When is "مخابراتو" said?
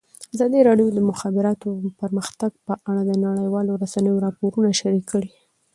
1.11-1.69